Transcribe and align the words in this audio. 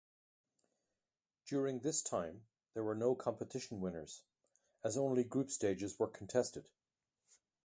During 1.45 1.77
this 1.81 2.01
time 2.01 2.47
there 2.73 2.83
were 2.83 2.95
no 2.95 3.13
competition 3.13 3.79
winners, 3.81 4.23
as 4.83 4.97
only 4.97 5.23
group 5.23 5.51
stages 5.51 5.99
were 5.99 6.07
contested. 6.07 6.65